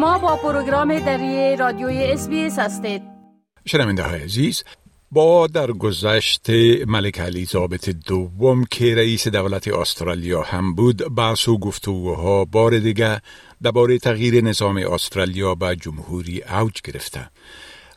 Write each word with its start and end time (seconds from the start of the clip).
شما 0.00 0.18
با 0.18 0.36
پروگرام 0.36 0.98
دری 0.98 1.56
رادیوی 1.56 2.04
اس 2.04 2.28
هستید. 2.58 3.02
شنونده 3.66 4.02
های 4.02 4.22
عزیز 4.22 4.64
با 5.10 5.46
در 5.46 5.72
گذشت 5.72 6.50
ملک 6.86 7.20
الیزابت 7.24 7.90
دوم 7.90 8.64
که 8.64 8.94
رئیس 8.94 9.28
دولت 9.28 9.68
استرالیا 9.68 10.42
هم 10.42 10.74
بود 10.74 11.14
بحث 11.14 11.48
و 11.48 11.58
گفتگوها 11.58 12.44
بار 12.44 12.78
دیگه 12.78 13.20
درباره 13.62 13.98
تغییر 13.98 14.44
نظام 14.44 14.76
استرالیا 14.76 15.54
به 15.54 15.76
جمهوری 15.76 16.42
اوج 16.42 16.80
گرفته. 16.84 17.30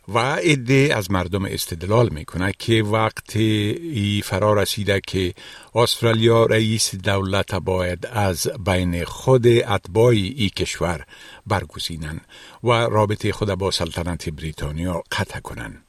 و 0.08 0.20
عده 0.20 0.90
از 0.96 1.12
مردم 1.12 1.46
استدلال 1.46 2.10
می‌کنه 2.10 2.54
که 2.60 2.84
وقت 2.84 3.36
ای 3.36 4.22
فرا 4.26 4.54
رسیده 4.54 5.02
که 5.08 5.34
استرالیا 5.76 6.46
رئیس 6.46 6.96
دولت 6.96 7.56
باید 7.56 8.06
از 8.06 8.48
بین 8.66 9.04
خود 9.04 9.48
اتباع 9.48 10.14
ای 10.14 10.50
کشور 10.50 11.06
برگزینن 11.48 12.22
و 12.64 12.70
رابطه 12.72 13.32
خود 13.32 13.54
با 13.54 13.72
سلطنت 13.72 14.30
بریتانیا 14.30 15.04
قطع 15.12 15.40
کنن 15.40 15.84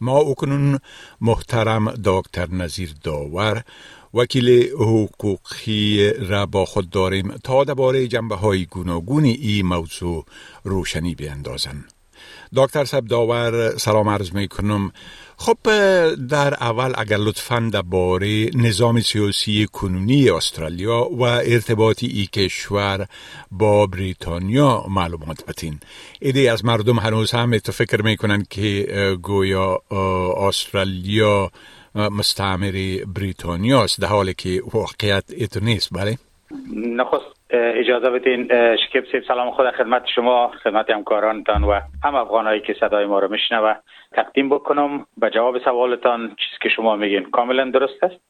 ما 0.00 0.18
اکنون 0.18 0.78
محترم 1.20 1.94
دکتر 2.04 2.50
نظیر 2.50 2.94
داور 3.02 3.62
وکیل 4.14 4.70
حقوقی 4.72 6.12
را 6.12 6.46
با 6.46 6.64
خود 6.64 6.90
داریم 6.90 7.36
تا 7.44 7.64
درباره 7.64 8.08
جنبه 8.08 8.36
های 8.36 8.66
گوناگون 8.66 9.24
این 9.24 9.66
موضوع 9.66 10.24
روشنی 10.64 11.14
بیندازند. 11.14 11.95
دکتر 12.56 12.84
سب 12.84 13.06
داور 13.06 13.76
سلام 13.76 14.08
عرض 14.08 14.32
می 14.32 14.48
کنم 14.48 14.92
خب 15.36 15.56
در 16.28 16.54
اول 16.54 16.92
اگر 16.98 17.16
لطفا 17.16 17.70
درباره 17.72 18.50
نظام 18.54 19.00
سیاسی 19.00 19.66
کنونی 19.72 20.30
استرالیا 20.30 21.08
و 21.12 21.22
ارتباطی 21.22 22.06
ای 22.06 22.26
کشور 22.26 23.06
با 23.50 23.86
بریتانیا 23.86 24.84
معلومات 24.88 25.44
بتین 25.44 25.80
ایده 26.20 26.52
از 26.52 26.64
مردم 26.64 26.98
هنوز 26.98 27.30
هم 27.30 27.58
تو 27.58 27.72
فکر 27.72 28.02
می‌کنن 28.02 28.46
که 28.50 28.86
گویا 29.22 29.82
استرالیا 30.48 31.50
مستعمر 31.94 33.04
بریتانیا 33.06 33.84
است. 33.84 34.00
در 34.00 34.08
حالی 34.08 34.34
که 34.34 34.62
واقعیت 34.72 35.24
ایتو 35.28 35.60
نیست. 35.60 35.88
بله؟ 35.92 36.18
نخست 36.76 37.35
اجازه 37.50 38.10
بدین 38.10 38.48
شکیب 38.76 39.04
سیب 39.12 39.22
سلام 39.22 39.50
خود 39.50 39.70
خدمت 39.70 40.06
شما 40.06 40.48
خدمت 40.48 40.90
همکارانتان 40.90 41.64
و 41.64 41.80
هم 42.04 42.14
افغانایی 42.14 42.60
که 42.60 42.74
صدای 42.80 43.06
ما 43.06 43.18
رو 43.18 43.30
میشنوه. 43.30 43.74
تقدیم 44.12 44.48
بکنم 44.48 45.06
به 45.16 45.30
جواب 45.30 45.58
سوالتان 45.58 46.28
چیزی 46.28 46.56
که 46.60 46.68
شما 46.68 46.96
میگین. 46.96 47.30
کاملا 47.30 47.70
درست 47.70 48.04
است. 48.04 48.20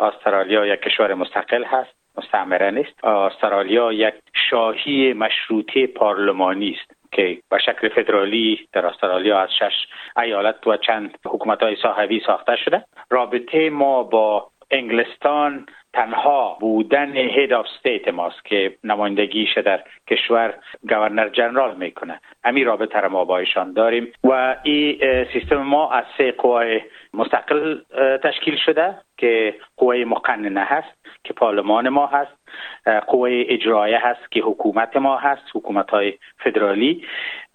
استرالیا 0.00 0.66
یک 0.66 0.80
کشور 0.80 1.14
مستقل 1.14 1.64
هست 1.64 1.94
مستعمره 2.18 2.70
نیست. 2.70 3.04
استرالیا 3.04 3.92
یک 3.92 4.14
شاهی 4.50 5.12
مشروطه 5.12 5.86
پارلمانی 5.86 6.76
است 6.80 6.98
که 7.12 7.38
به 7.50 7.58
شکل 7.58 7.88
فدرالی 7.88 8.68
در 8.72 8.86
استرالیا 8.86 9.40
از 9.40 9.48
شش 9.58 9.86
ایالت 10.22 10.66
و 10.66 10.76
چند 10.76 11.18
حکومت 11.26 11.62
های 11.62 11.76
ساحوی 11.82 12.22
ساخته 12.26 12.56
شده. 12.56 12.84
رابطه 13.10 13.70
ما 13.70 14.02
با 14.02 14.50
انگلستان 14.70 15.66
تنها 15.92 16.56
بودن 16.60 17.16
head 17.16 17.52
of 17.52 17.66
state 17.78 18.08
ماست 18.08 18.44
که 18.44 18.76
نمایندگیش 18.84 19.58
در 19.58 19.84
کشور 20.10 20.54
Governor-General 20.88 21.76
می‌کنه. 21.76 22.20
امی 22.44 22.64
رابطه 22.64 23.00
را 23.00 23.08
ما 23.08 23.24
با 23.24 23.38
ایشان 23.38 23.72
داریم 23.72 24.12
و 24.24 24.56
این 24.62 24.98
سیستم 25.32 25.56
ما 25.56 25.90
از 25.90 26.04
سه 26.18 26.32
قوای 26.32 26.80
مستقل 27.14 27.78
تشکیل 28.22 28.56
شده 28.66 28.94
که 29.16 29.54
قوه 29.76 29.96
مقننه 29.96 30.60
هست 30.60 30.98
که 31.24 31.32
پارلمان 31.32 31.88
ما 31.88 32.06
هست 32.06 32.32
قوه 33.06 33.44
اجرایه 33.48 33.98
هست 33.98 34.30
که 34.30 34.40
حکومت 34.40 34.96
ما 34.96 35.16
هست 35.16 35.42
حکومت 35.54 35.90
های 35.90 36.18
فدرالی 36.38 37.04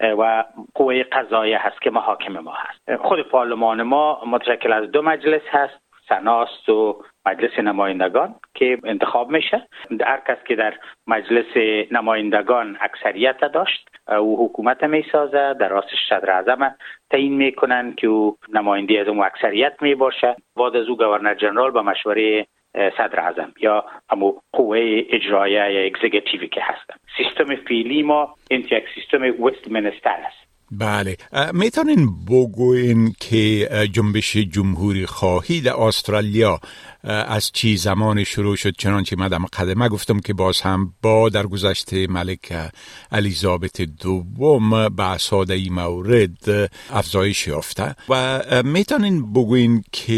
و 0.00 0.44
قوه 0.74 1.02
قضایه 1.02 1.58
هست 1.58 1.82
که 1.82 1.90
محاکم 1.90 2.38
ما 2.38 2.54
هست. 2.56 2.96
خود 2.96 3.28
پارلمان 3.28 3.82
ما 3.82 4.22
متشکل 4.26 4.72
از 4.72 4.90
دو 4.90 5.02
مجلس 5.02 5.42
هست. 5.50 5.83
سناست 6.08 6.68
و 6.68 7.02
مجلس 7.26 7.58
نمایندگان 7.58 8.34
که 8.54 8.78
انتخاب 8.84 9.30
میشه. 9.30 9.68
هر 10.06 10.22
کس 10.28 10.38
که 10.48 10.56
در 10.56 10.74
مجلس 11.06 11.56
نمایندگان 11.90 12.76
اکثریت 12.80 13.40
داشت 13.40 13.88
او 14.08 14.46
حکومت 14.46 14.84
می‌سازه 14.84 15.54
در 15.60 15.68
راستش 15.68 15.98
صدر 16.08 16.30
اعظم 16.30 16.74
تعیین 17.10 17.34
می‌کنن 17.34 17.94
که 17.94 18.06
او 18.06 18.36
نماینده 18.52 19.00
از 19.00 19.08
اون 19.08 19.20
اکثریت 19.20 19.82
می 19.82 19.94
باشه 19.94 20.36
بعد 20.56 20.76
از 20.76 20.88
او 20.88 20.96
گورنر 20.96 21.34
جنرال 21.34 21.70
با 21.70 21.82
مشوره 21.82 22.46
صدر 22.74 23.20
اعظم 23.20 23.52
یا 23.60 23.84
همو 24.10 24.32
قوه 24.52 24.78
اجرایه 25.10 25.72
یا 25.72 25.86
اگزیکتیوی 25.86 26.48
که 26.48 26.60
هستن. 26.62 26.94
سیستم 27.16 27.56
فیلی 27.56 28.02
ما 28.02 28.34
این 28.50 28.60
یک 28.60 28.84
سیستم 28.94 29.44
وست 29.44 29.70
منستر 29.70 30.18
است. 30.26 30.53
بله. 30.70 31.16
می‌تونین 31.52 32.24
بگوین 32.24 33.14
که 33.20 33.68
جنبش 33.92 34.36
جمهوری 34.36 35.06
خواهی 35.06 35.60
در 35.60 35.74
استرالیا 35.74 36.60
از 37.02 37.50
چی 37.52 37.76
زمان 37.76 38.24
شروع 38.24 38.56
شد؟ 38.56 38.74
چنانچه 38.78 39.16
مدام 39.16 39.46
قدمه 39.46 39.88
گفتم 39.88 40.20
که 40.20 40.34
باز 40.34 40.60
هم 40.60 40.94
با 41.02 41.28
در 41.28 41.46
گذشته 41.46 42.06
ملک 42.06 42.70
الیزابت 43.12 43.80
دوم 43.80 44.88
به 44.88 45.18
ساده 45.18 45.54
ای 45.54 45.68
مورد 45.68 46.70
افزایش 46.90 47.46
یافته. 47.46 47.94
و 48.08 48.42
می‌تونین 48.64 49.32
بگوین 49.32 49.84
که 49.92 50.12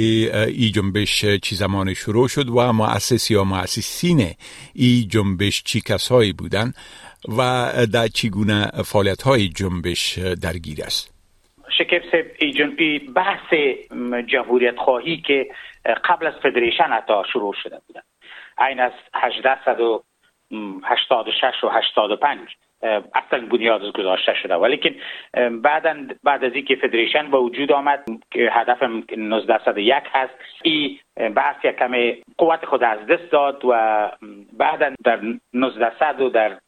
ای 0.48 0.70
جنبش 0.70 1.24
چی 1.42 1.56
زمان 1.56 1.94
شروع 1.94 2.28
شد 2.28 2.48
و 2.48 2.72
مؤسس 2.72 3.30
یا 3.30 3.44
مؤسسین 3.44 4.34
ای 4.74 5.06
جنبش 5.10 5.62
چی 5.62 5.80
کسایی 5.80 6.32
بودن؟ 6.32 6.72
و 7.38 7.70
در 7.92 8.06
چگونه 8.06 8.70
فعالیت 8.84 9.22
های 9.22 9.48
جنبش 9.48 10.18
درگیر 10.18 10.84
است. 10.84 11.16
شکر 11.78 12.02
ای 12.78 12.98
بحث 12.98 13.54
جمهوریت 14.26 14.76
خواهی 14.76 15.16
که 15.16 15.48
قبل 16.04 16.26
از 16.26 16.34
فدریشن 16.42 16.84
حتی 16.84 17.12
شروع 17.32 17.54
شده 17.62 17.80
بودن 17.86 18.02
این 18.68 18.80
از 18.80 18.92
1886 19.14 21.64
و 21.64 21.68
85 21.68 22.48
اصلا 23.14 23.46
بنیاد 23.50 23.92
گذاشته 23.92 24.34
شده. 24.34 24.54
ولی 24.54 25.00
بعدا 25.62 25.96
بعد 26.24 26.44
از 26.44 26.52
اینکه 26.52 26.76
فدریشن 26.76 27.30
به 27.30 27.38
وجود 27.38 27.72
آمد 27.72 28.04
که 28.30 28.50
هدف 28.52 28.82
1901 28.82 30.02
هست 30.12 30.34
این 30.62 30.98
بحث 31.34 31.64
یک 31.64 31.76
کمی 31.76 32.22
قوت 32.38 32.64
خود 32.64 32.84
از 32.84 33.06
دست 33.06 33.30
داد 33.30 33.64
و 33.64 34.10
بعدا 34.52 34.92
در 35.04 35.20
1900 35.54 36.20
و 36.20 36.28
در, 36.28 36.58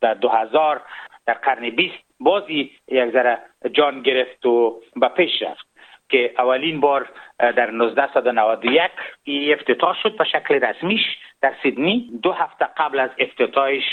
در 0.00 0.14
2000 0.14 0.82
در 1.26 1.34
قرن 1.34 1.70
20 1.70 1.94
بازی 2.20 2.70
یک 2.88 3.10
ذره 3.12 3.38
جان 3.72 4.02
گرفت 4.02 4.46
و 4.46 4.80
به 4.96 5.08
پیش 5.08 5.42
رفت. 5.42 5.66
که 6.08 6.34
اولین 6.38 6.80
بار 6.80 7.08
در 7.38 7.70
1991 7.70 8.90
ای 9.24 9.52
افتتاح 9.52 9.96
شد 10.02 10.16
به 10.16 10.24
شکل 10.24 10.54
رسمیش 10.54 11.02
در 11.40 11.54
سیدنی. 11.62 12.10
دو 12.22 12.32
هفته 12.32 12.68
قبل 12.76 12.98
از 13.00 13.10
افتتاحش 13.18 13.84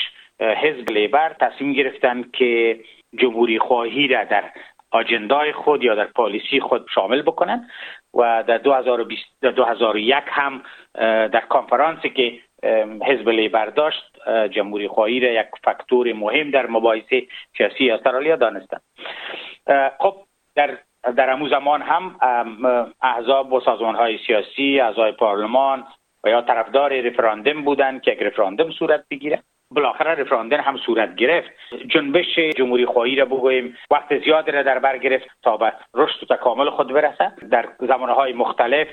حزب 0.43 0.91
لیبر 0.91 1.35
تصمیم 1.39 1.73
گرفتن 1.73 2.23
که 2.33 2.79
جمهوری 3.17 3.59
خواهی 3.59 4.07
را 4.07 4.23
در 4.23 4.43
آجندای 4.91 5.51
خود 5.51 5.83
یا 5.83 5.95
در 5.95 6.05
پالیسی 6.05 6.59
خود 6.59 6.85
شامل 6.95 7.21
بکنن 7.21 7.69
و 8.13 8.43
در 8.47 8.57
2020 8.57 9.21
در 9.41 9.51
2001 9.51 10.15
هم 10.27 10.63
در 11.27 11.43
کنفرانسی 11.49 12.09
که 12.09 12.39
حزب 13.05 13.29
لیبر 13.29 13.65
داشت 13.65 14.03
جمهوری 14.51 14.87
خواهی 14.87 15.19
را 15.19 15.31
یک 15.31 15.47
فاکتور 15.63 16.13
مهم 16.13 16.51
در 16.51 16.67
مباحثه 16.67 17.23
سیاسی 17.57 17.91
استرالیا 17.91 18.35
دانستند 18.35 18.81
خب 19.99 20.15
در 20.55 20.77
در 21.15 21.29
امو 21.29 21.49
زمان 21.49 21.81
هم 21.81 22.15
احزاب 23.01 23.53
و 23.53 23.59
سازمان 23.59 23.95
های 23.95 24.19
سیاسی 24.27 24.79
اعضای 24.79 25.11
پارلمان 25.11 25.83
و 26.23 26.29
یا 26.29 26.41
طرفدار 26.41 27.01
رفراندوم 27.01 27.61
بودند 27.61 28.01
که 28.01 28.11
یک 28.11 28.19
رفراندوم 28.21 28.71
صورت 28.71 29.05
بگیره. 29.11 29.43
بالاخره 29.73 30.11
رفراندن 30.11 30.59
هم 30.59 30.77
صورت 30.77 31.15
گرفت. 31.15 31.49
جنبش 31.87 32.39
جمهوری 32.57 32.85
خواهی 32.85 33.15
را 33.15 33.25
بگوییم. 33.25 33.77
وقت 33.91 34.23
زیادی 34.23 34.51
را 34.51 34.63
در 34.63 34.79
بر 34.79 34.97
گرفت 34.97 35.27
تا 35.43 35.57
به 35.57 35.73
رشد 35.93 36.23
و 36.23 36.35
تکامل 36.35 36.69
خود 36.69 36.93
برسد. 36.93 37.33
در 37.51 37.65
زمانهای 37.79 38.33
مختلف 38.33 38.87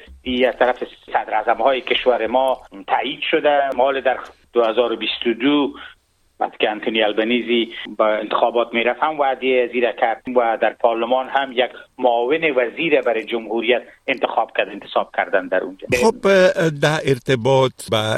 از 0.49 0.59
طرف 0.59 0.85
صدر 0.85 1.55
های 1.55 1.81
کشور 1.81 2.27
ما 2.27 2.59
تایید 2.87 3.21
شده. 3.21 3.71
مال 3.77 4.01
در 4.01 4.19
2022 4.53 5.73
وقتی 6.41 6.57
که 6.61 6.71
انتونی 6.71 7.03
البنیزی 7.03 7.75
با 7.99 8.07
انتخابات 8.07 8.75
می‌رفت 8.75 9.03
هم 9.03 9.21
وعده 9.21 9.67
زیر 9.73 9.93
کرد 9.93 10.23
و 10.37 10.59
در 10.61 10.73
پارلمان 10.73 11.29
هم 11.29 11.53
یک 11.53 11.71
معاون 11.99 12.51
وزیر 12.57 13.01
برای 13.01 13.25
جمهوریت 13.25 13.83
انتخاب 14.11 14.51
کرد 14.57 14.69
انتصاب 14.69 15.11
کردن 15.17 15.49
در 15.49 15.61
اونجا. 15.61 15.87
خب 16.01 16.21
در 16.69 17.01
ارتباط 17.05 17.73
با 17.91 18.17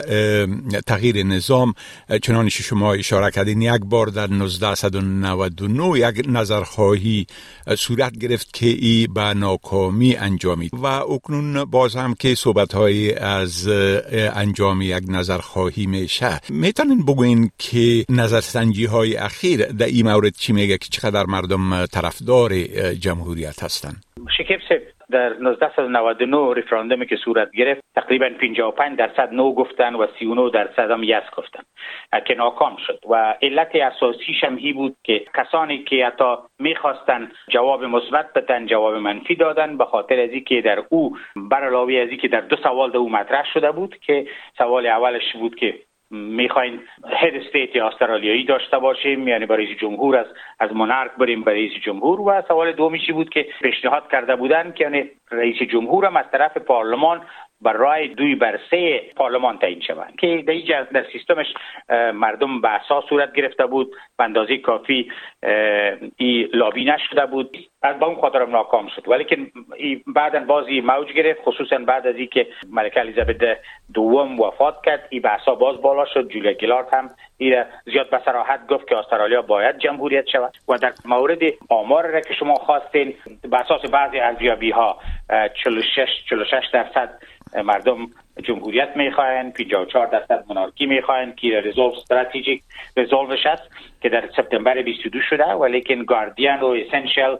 تغییر 0.86 1.22
نظام 1.22 1.74
چنانش 2.22 2.60
شما 2.60 2.92
اشاره 2.92 3.30
کردین 3.30 3.62
یک 3.62 3.80
بار 3.84 4.06
در 4.06 4.26
1999 4.26 5.98
یک 5.98 6.26
نظرخواهی 6.28 7.26
صورت 7.76 8.18
گرفت 8.18 8.52
که 8.52 8.66
ای 8.66 9.08
به 9.14 9.34
ناکامی 9.34 10.16
انجامید. 10.16 10.70
و 10.74 10.86
اکنون 10.86 11.64
باز 11.64 11.96
هم 11.96 12.14
که 12.14 12.34
صحبت 12.34 12.74
های 12.74 13.14
از 13.14 13.68
انجام 14.34 14.82
یک 14.82 15.04
نظرخواهی 15.08 15.86
میشه. 15.86 16.40
می‌تونین 16.48 17.04
بگوین 17.04 17.50
که 17.58 18.04
نظرسنجی 18.08 18.84
های 18.84 19.16
اخیر 19.16 19.66
در 19.66 19.86
این 19.86 20.12
مورد 20.12 20.34
چی 20.34 20.52
میگه 20.52 20.78
که 20.78 20.88
چقدر 20.90 21.26
مردم 21.26 21.86
طرفدار 21.86 22.62
جمهوریت 22.94 23.62
هستند 23.62 24.04
شکیب 24.38 24.58
در 25.12 25.32
1999 25.32 26.60
رفراندومی 26.60 27.06
که 27.06 27.16
صورت 27.16 27.50
گرفت 27.50 27.80
تقریبا 27.94 28.30
55 28.40 28.98
درصد 28.98 29.32
نو 29.32 29.54
گفتن 29.54 29.94
و 29.94 30.06
39 30.18 30.50
درصد 30.50 30.90
هم 30.90 31.02
یس 31.02 31.22
گفتن. 31.36 31.62
که 32.26 32.34
ناکام 32.34 32.76
شد. 32.86 32.98
و 33.10 33.34
علت 33.42 33.76
اساسیش 33.76 34.44
هم 34.44 34.58
هی 34.58 34.72
بود 34.72 34.96
که 35.04 35.24
کسانی 35.34 35.84
که 35.84 36.06
حتی 36.06 36.34
می‌خواستن 36.58 37.32
جواب 37.48 37.84
مثبت 37.84 38.32
بدن 38.32 38.66
جواب 38.66 38.94
منفی 38.94 39.34
دادن 39.34 39.78
به 39.78 39.84
خاطر 39.84 40.20
از 40.20 40.30
که 40.30 40.60
در 40.60 40.82
او 40.88 41.16
بر 41.36 41.64
علاوه 41.64 41.94
از 41.94 42.18
که 42.18 42.28
در 42.28 42.40
دو 42.40 42.56
سوال 42.56 42.90
در 42.90 42.96
او 42.96 43.10
مطرح 43.10 43.44
شده 43.54 43.72
بود 43.72 43.96
که 43.96 44.26
سوال 44.58 44.86
اولش 44.86 45.36
بود 45.36 45.54
که 45.54 45.74
می‌خواین 46.12 46.80
هد 47.10 47.34
استیت 47.34 47.76
استرالیایی 47.76 48.44
داشته 48.44 48.78
باشیم 48.78 49.28
یعنی 49.28 49.46
برای 49.46 49.74
جمهور 49.74 50.16
از 50.16 50.26
از 50.60 50.70
مونارک 50.74 51.10
بریم 51.18 51.42
برای 51.42 51.68
رئیس 51.68 51.82
جمهور. 51.82 52.20
و 52.20 52.42
سوال 52.48 52.72
دومیشی 52.72 53.12
بود 53.12 53.30
که 53.30 53.46
پیشنهاد 53.62 54.10
کرده 54.10 54.36
بودن 54.36 54.72
که 54.72 54.84
یعنی 54.84 55.10
رئیس 55.30 55.56
جمهور 55.56 56.04
هم 56.06 56.16
از 56.16 56.24
طرف 56.32 56.56
پارلمان 56.56 57.20
بر 57.62 57.72
رای 57.72 58.08
دوی 58.08 58.34
بر 58.34 58.58
سه 58.70 59.00
پارلمان 59.16 59.58
تعیین 59.58 59.80
شوند. 59.80 60.16
که 60.16 60.42
در 60.46 60.52
اینجا 60.52 60.82
در 60.82 61.06
سیستمش 61.12 61.46
مردم 62.14 62.60
به 62.60 62.68
اساس 62.68 63.04
صورت 63.08 63.32
گرفته 63.32 63.66
بود. 63.66 63.90
به 64.18 64.24
اندازه 64.24 64.58
کافی 64.58 65.10
ای 66.16 66.48
لابی 66.52 66.84
نشده 66.84 67.26
بود. 67.26 67.58
از 67.82 67.98
با 67.98 68.06
اون 68.06 68.20
خاطرم 68.20 68.50
ناکام 68.50 68.88
شد. 68.88 69.08
ولی 69.08 69.24
که 69.24 69.36
بعدا 70.06 70.40
بازی 70.40 70.80
موج 70.80 71.12
گرفت. 71.12 71.40
خصوصا 71.44 71.78
بعد 71.78 72.06
از 72.06 72.16
اینکه 72.16 72.46
ملکه 72.70 73.00
الیزابت 73.00 73.58
دوم 73.94 74.40
وفات 74.40 74.76
کرد 74.84 75.08
ای 75.10 75.20
بحثا 75.20 75.54
باز 75.54 75.82
بالا 75.82 76.04
شد. 76.04 76.28
جولیا 76.28 76.52
گیلارد 76.52 76.94
هم 76.94 77.10
ای 77.38 77.64
زیاد 77.84 78.10
به 78.10 78.20
صراحت 78.24 78.66
گفت 78.66 78.88
که 78.88 78.96
استرالیا 78.96 79.42
باید 79.42 79.78
جمهوریت 79.78 80.26
شود 80.26 80.56
و 80.68 80.76
در 80.76 80.92
مورد 81.04 81.38
آمار 81.68 82.06
را 82.06 82.20
که 82.20 82.34
شما 82.34 82.54
خواستین 82.54 83.14
به 83.50 83.56
اساس 83.56 83.90
بعضی 83.90 84.20
ارزیابی 84.20 84.70
ها 84.70 84.98
46 85.64 86.08
46 86.30 86.64
درصد 86.72 87.18
مردم 87.64 88.10
جمهوریت 88.44 88.88
می‌خواین 88.96 89.50
54 89.50 90.06
درصد 90.06 90.44
منارکی 90.50 90.86
می‌خواین 90.86 91.34
که 91.34 91.48
رزولف 91.64 91.94
استراتژیک 91.98 92.62
رزولوش 92.96 93.46
است 93.46 93.62
که 94.02 94.08
در 94.08 94.28
سپتامبر 94.36 94.82
22 94.82 95.18
شده 95.30 95.44
ولیکن 95.44 96.04
گاردین 96.04 96.60
و 96.60 96.66
اسنشل 96.66 97.36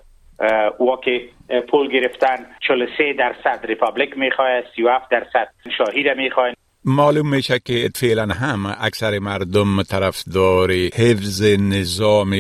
او 0.79 0.97
که 0.97 1.29
پول 1.69 1.89
گرفتن. 1.89 2.47
43 2.69 3.13
درصد 3.13 3.67
ریپابلیک 3.67 4.19
می‌خواه 4.19 4.49
37 4.77 5.11
درصد 5.11 5.49
شاهی 5.79 6.03
را 6.03 6.15
می‌خواین 6.15 6.55
معلوم 6.85 7.31
میشه 7.31 7.59
که 7.59 7.89
فعلا 7.95 8.27
هم 8.27 8.77
اکثر 8.81 9.19
مردم 9.19 9.83
طرفدار 9.83 10.71
حفظ 10.73 11.43
نظام 11.61 12.35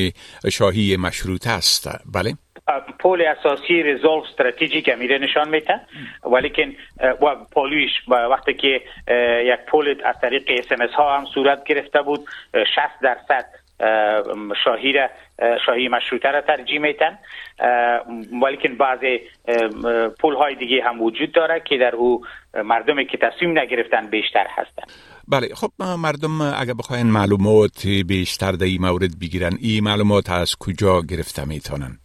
شاهی 0.52 0.96
مشروط 0.96 1.46
است. 1.46 1.88
بله؟ 2.14 2.34
پول 2.98 3.22
اساسی 3.22 3.82
رزولف 3.82 4.24
استراتژیک 4.24 4.88
میره 4.88 5.18
نشان 5.18 5.48
میده. 5.48 5.80
ولیکن 6.24 6.72
و 7.00 7.34
پولویش 7.52 7.90
وقتی 8.08 8.54
که 8.54 8.80
یک 9.44 9.60
پول 9.68 10.02
از 10.04 10.14
طریق 10.20 10.42
اس 10.48 10.90
ها 10.94 11.18
هم 11.18 11.24
صورت 11.34 11.64
گرفته 11.64 12.02
بود 12.02 12.20
60 12.54 12.66
درصد 13.02 13.44
شاهی 14.64 14.94
شاهی 15.66 15.88
مشروطه 15.88 16.28
را 16.28 16.40
ترجیح 16.40 16.78
میتن 16.78 17.18
ولیکن 18.42 18.74
بعض 18.74 18.98
poll 20.20 20.34
های 20.34 20.54
دیگه 20.54 20.84
هم 20.84 21.02
وجود 21.02 21.32
داره 21.32 21.62
که 21.64 21.78
در 21.78 21.96
او 21.96 22.24
مردمی 22.64 23.06
که 23.06 23.18
تصمیم 23.18 23.58
نگرفتن 23.58 24.06
بیشتر 24.10 24.46
هستن. 24.50 24.82
بله 25.28 25.54
خب 25.54 25.70
مردم 25.78 26.40
اگر 26.40 26.74
بخواین 26.78 27.06
معلومات 27.06 27.86
بیشتر 28.08 28.52
در 28.52 28.64
این 28.64 28.80
مورد 28.80 29.18
بگیرن 29.20 29.52
این 29.60 29.84
معلومات 29.84 30.30
از 30.30 30.56
کجا 30.60 31.00
گرفته 31.10 31.44
می‌تونن؟ 31.44 31.98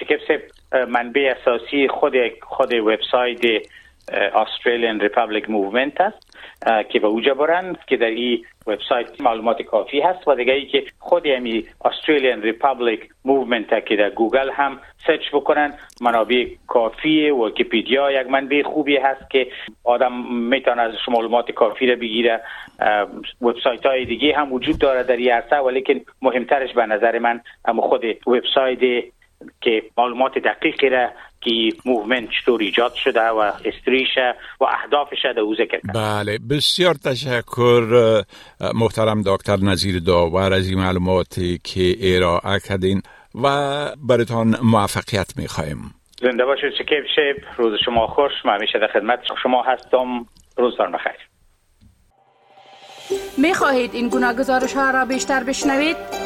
شکف 0.00 0.40
منبع 0.88 1.34
اساسی 1.40 1.88
خود 1.88 2.14
خود 2.42 2.72
وبسایت 2.74 3.40
Australian 4.12 5.00
Republic 5.00 5.50
Movement 5.50 6.00
است 6.00 6.36
که 6.88 7.00
به 7.00 7.06
اوجا 7.06 7.34
برن 7.34 7.76
که 7.86 7.96
در 7.96 8.06
این 8.06 8.44
وبسایت 8.66 9.20
معلومات 9.20 9.62
کافی 9.62 10.00
هست 10.00 10.28
و 10.28 10.34
دیگه 10.34 10.52
ای 10.52 10.66
که 10.66 10.84
خود 10.98 11.26
همی 11.26 11.66
Australian 11.84 12.42
Republic 12.42 13.08
Movement 13.24 13.86
که 13.86 13.96
در 13.96 14.10
گوگل 14.10 14.50
هم 14.50 14.80
سرچ 15.06 15.30
بکنن. 15.32 15.74
منابع 16.00 16.46
کافی 16.66 17.30
ویکیپیدیا 17.30 18.10
یک 18.10 18.26
منبع 18.26 18.62
خوبی 18.62 18.96
هست 18.96 19.30
که 19.30 19.46
آدم 19.84 20.12
می‌تونه 20.30 20.82
از 20.82 20.92
معلومات 21.08 21.50
کافی 21.50 21.86
را 21.86 21.96
بگیره. 21.96 22.40
وبسایت 23.42 23.86
های 23.86 24.04
دیگه 24.04 24.36
هم 24.36 24.52
وجود 24.52 24.78
داره 24.78 25.02
در 25.02 25.16
این 25.16 25.32
عرصه 25.32 25.56
ولیکن 25.56 26.00
مهمترش 26.22 26.72
به 26.72 26.86
نظر 26.86 27.18
من 27.18 27.40
هم 27.68 27.80
خود 27.80 28.04
وبسایت 28.26 29.04
که 29.60 29.82
معلومات 29.98 30.38
دقیقی 30.38 30.88
را 30.88 31.08
که 31.40 31.50
movement 31.84 32.28
چطور 32.40 32.60
ایجاد 32.60 32.94
شده 32.94 33.20
و 33.20 33.52
history 33.64 33.98
ش 33.98 34.08
و 34.60 34.64
اهدافش 34.64 35.18
در 35.24 35.40
او 35.40 35.54
ذکر 35.54 35.80
کرد. 35.80 35.94
بله 35.94 36.38
بسیار 36.50 36.94
تشکر 36.94 38.22
محترم 38.74 39.22
دکتر 39.26 39.56
نظیر 39.56 40.00
داور 40.00 40.52
از 40.52 40.68
این 40.68 40.78
معلوماتی 40.78 41.60
که 41.64 41.96
ارائه 42.00 42.60
کردین 42.68 43.02
و 43.34 43.46
براتان 44.08 44.56
موفقیت 44.62 45.32
می‌خواهیم 45.36 45.94
زنده 46.20 46.44
باشید 46.44 46.72
شکیب 46.72 47.04
شب 47.16 47.44
روز 47.56 47.78
شما 47.84 48.06
خوش 48.06 48.32
من 48.44 48.54
همیشه 48.54 48.78
در 48.78 48.88
خدمت 48.92 49.18
شما 49.42 49.62
هستم. 49.62 50.26
روزتان 50.56 50.92
بخیر 50.92 51.28
می 53.38 53.54
خواهید 53.54 53.94
این 53.94 54.08
گناه 54.08 54.34
گزارش 54.34 54.74
ها 54.74 54.90
را 54.90 55.04
بیشتر 55.04 55.44
بشنوید؟ 55.44 56.25